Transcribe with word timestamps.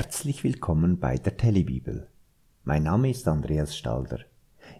Herzlich 0.00 0.44
willkommen 0.44 1.00
bei 1.00 1.16
der 1.16 1.36
Telebibel. 1.36 2.06
Mein 2.62 2.84
Name 2.84 3.10
ist 3.10 3.26
Andreas 3.26 3.76
Stalder. 3.76 4.20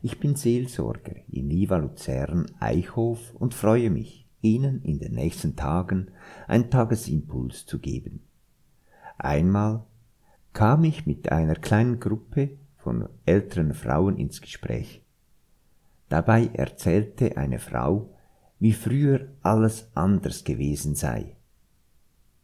Ich 0.00 0.20
bin 0.20 0.36
Seelsorger 0.36 1.16
in 1.28 1.50
Viva 1.50 1.76
Luzern 1.76 2.46
Eichhof 2.60 3.34
und 3.34 3.52
freue 3.52 3.90
mich, 3.90 4.28
Ihnen 4.42 4.80
in 4.84 5.00
den 5.00 5.14
nächsten 5.14 5.56
Tagen 5.56 6.12
ein 6.46 6.70
Tagesimpuls 6.70 7.66
zu 7.66 7.80
geben. 7.80 8.20
Einmal 9.18 9.84
kam 10.52 10.84
ich 10.84 11.04
mit 11.04 11.32
einer 11.32 11.56
kleinen 11.56 11.98
Gruppe 11.98 12.50
von 12.76 13.08
älteren 13.26 13.74
Frauen 13.74 14.18
ins 14.18 14.40
Gespräch. 14.40 15.02
Dabei 16.08 16.46
erzählte 16.52 17.36
eine 17.36 17.58
Frau, 17.58 18.14
wie 18.60 18.72
früher 18.72 19.26
alles 19.42 19.90
anders 19.96 20.44
gewesen 20.44 20.94
sei. 20.94 21.37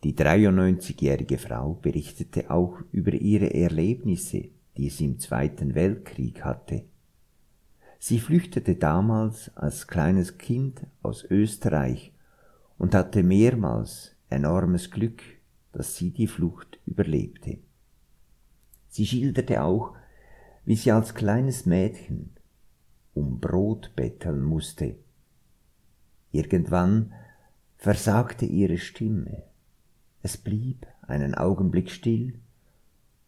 Die 0.05 0.13
93-jährige 0.13 1.39
Frau 1.39 1.79
berichtete 1.81 2.51
auch 2.51 2.79
über 2.93 3.13
ihre 3.15 3.55
Erlebnisse, 3.55 4.51
die 4.77 4.91
sie 4.91 5.07
im 5.07 5.19
Zweiten 5.19 5.75
Weltkrieg 5.75 6.45
hatte. 6.45 6.85
Sie 7.99 8.21
flüchtete 8.21 8.75
damals 8.75 9.51
als 9.57 9.87
kleines 9.87 10.37
Kind 10.37 10.87
aus 11.03 11.25
Österreich 11.25 12.13
und 12.77 12.95
hatte 12.95 13.23
mehrmals 13.23 14.15
enormes 14.29 14.91
Glück, 14.91 15.23
dass 15.73 15.97
sie 15.97 16.11
die 16.11 16.27
Flucht 16.27 16.79
überlebte. 16.85 17.57
Sie 18.91 19.07
schilderte 19.07 19.63
auch, 19.63 19.95
wie 20.67 20.77
sie 20.77 20.93
als 20.93 21.15
kleines 21.15 21.65
Mädchen 21.65 22.35
um 23.15 23.41
Brot 23.41 23.93
betteln 23.97 24.43
musste. 24.43 24.97
Irgendwann 26.31 27.15
versagte 27.79 28.45
ihre 28.45 28.77
Stimme 28.77 29.45
es 30.25 30.39
blieb 30.39 30.87
einen 31.03 31.35
Augenblick 31.35 31.91
still, 31.91 32.33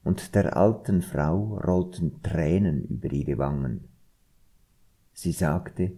und 0.03 0.35
der 0.35 0.57
alten 0.57 1.03
Frau 1.03 1.59
rollten 1.59 2.23
Tränen 2.23 2.85
über 2.85 3.13
ihre 3.13 3.37
Wangen. 3.37 3.85
Sie 5.13 5.33
sagte, 5.33 5.93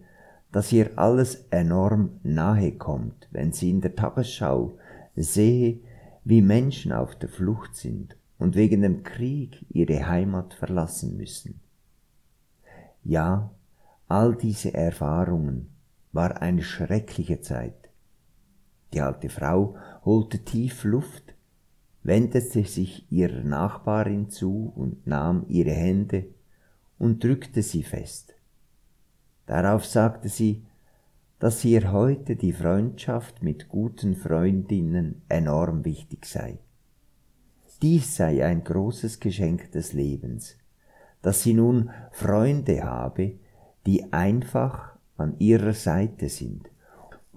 dass 0.50 0.72
ihr 0.72 0.98
alles 0.98 1.46
enorm 1.50 2.19
nahe 2.24 2.72
kommt, 2.72 3.28
wenn 3.30 3.52
sie 3.52 3.70
in 3.70 3.80
der 3.80 3.94
Tagesschau 3.94 4.76
sehe, 5.14 5.78
wie 6.24 6.42
Menschen 6.42 6.91
auf 6.91 7.14
der 7.14 7.28
Flucht 7.28 7.76
sind 7.76 8.16
und 8.38 8.56
wegen 8.56 8.82
dem 8.82 9.04
Krieg 9.04 9.64
ihre 9.69 10.08
Heimat 10.08 10.52
verlassen 10.52 11.16
müssen. 11.16 11.60
Ja, 13.04 13.50
all 14.08 14.34
diese 14.34 14.74
Erfahrungen 14.74 15.69
war 16.12 16.42
eine 16.42 16.62
schreckliche 16.62 17.41
Zeit, 17.41 17.88
die 18.92 19.00
alte 19.00 19.28
Frau 19.28 19.77
holte 20.05 20.39
tief 20.39 20.84
Luft, 20.84 21.34
wendete 22.03 22.64
sich 22.64 23.11
ihrer 23.11 23.42
Nachbarin 23.42 24.31
zu 24.31 24.72
und 24.75 25.06
nahm 25.06 25.44
ihre 25.48 25.72
Hände 25.72 26.27
und 26.98 27.22
drückte 27.22 27.62
sie 27.62 27.83
fest. 27.83 28.34
Darauf 29.47 29.84
sagte 29.84 30.28
sie, 30.28 30.64
dass 31.39 31.64
ihr 31.64 31.92
heute 31.92 32.34
die 32.36 32.53
Freundschaft 32.53 33.42
mit 33.42 33.69
guten 33.69 34.16
Freundinnen 34.16 35.22
enorm 35.28 35.84
wichtig 35.84 36.27
sei. 36.27 36.59
Dies 37.81 38.16
sei 38.16 38.44
ein 38.44 38.64
großes 38.64 39.20
Geschenk 39.20 39.70
des 39.70 39.92
Lebens, 39.92 40.56
dass 41.22 41.42
sie 41.42 41.55
nun 41.55 41.91
Freunde 42.11 42.83
habe, 42.83 43.34
die 43.86 44.12
einfach 44.12 44.97
an 45.16 45.39
ihrer 45.39 45.75
Seite 45.75 46.28
sind 46.28 46.69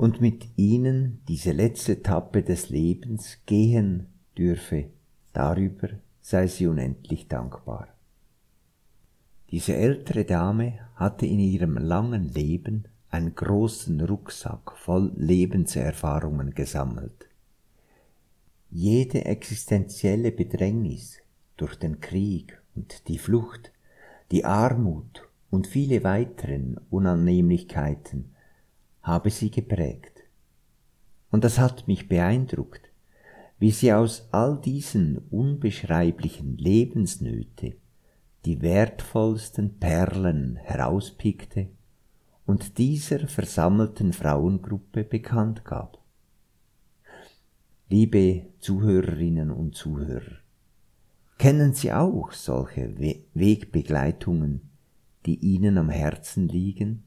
und 0.02 0.20
mit 0.20 0.48
ihnen 0.56 1.22
diese 1.28 1.52
letzte 1.52 1.92
Etappe 1.92 2.42
des 2.42 2.70
Lebens 2.70 3.38
gehen 3.46 4.08
dürfe, 4.36 4.86
darüber 5.32 5.90
sei 6.22 6.48
sie 6.48 6.66
unendlich 6.66 7.28
dankbar. 7.28 7.88
Diese 9.52 9.76
ältere 9.76 10.26
Dame 10.26 10.80
hatte 10.96 11.28
in 11.28 11.38
ihrem 11.38 11.78
langen 11.78 12.34
Leben 12.34 12.86
einen 13.12 13.36
großen 13.36 14.02
Rucksack 14.02 14.76
voll 14.76 15.11
Lebenserfahrungen 15.16 16.56
gesammelt. 16.56 17.28
Jede 18.72 19.26
existenzielle 19.26 20.32
Bedrängnis 20.32 21.20
durch 21.58 21.76
den 21.76 22.00
Krieg 22.00 22.60
und 22.73 23.08
die 23.08 23.20
Flucht, 23.20 23.72
die 24.32 24.45
Armut 24.45 25.30
und 25.52 25.67
viele 25.67 26.04
weiteren 26.04 26.80
Unannehmlichkeiten 26.90 28.32
habe 29.04 29.30
sie 29.30 29.52
geprägt. 29.52 30.23
Und 31.32 31.44
das 31.44 31.60
hat 31.60 31.88
mich 31.88 32.08
beeindruckt, 32.08 32.92
wie 33.60 33.72
sie 33.72 33.94
aus 33.94 34.28
all 34.32 34.60
diesen 34.60 35.17
unbeschreiblichen 35.30 36.58
Lebensnöte 36.58 37.76
die 38.45 38.61
wertvollsten 38.61 39.78
Perlen 39.78 40.56
herauspickte 40.58 41.70
und 42.45 42.78
dieser 42.80 43.28
versammelten 43.28 44.14
Frauengruppe 44.14 45.04
bekannt 45.04 45.64
gab. 45.64 46.00
Liebe 47.90 48.48
Zuhörerinnen 48.60 49.52
und 49.52 49.76
Zuhörer, 49.76 50.38
kennen 51.38 51.73
Sie 51.73 51.92
auch 51.92 52.32
solche 52.32 52.98
Wegbegleitungen, 53.34 54.70
die 55.26 55.36
Ihnen 55.36 55.78
am 55.78 55.90
Herzen 55.90 56.48
liegen? 56.48 57.04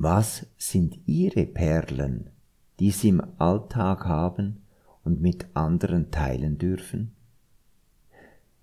Was 0.00 0.46
sind 0.56 0.96
Ihre 1.06 1.44
Perlen, 1.44 2.30
die 2.78 2.92
Sie 2.92 3.08
im 3.08 3.20
Alltag 3.38 4.04
haben 4.04 4.62
und 5.02 5.20
mit 5.20 5.48
anderen 5.54 6.12
teilen 6.12 6.56
dürfen? 6.56 7.16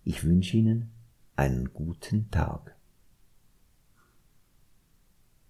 Ich 0.06 0.24
wünsche 0.24 0.56
Ihnen 0.56 0.92
einen 1.36 1.74
guten 1.74 2.32
Tag. 2.32 2.78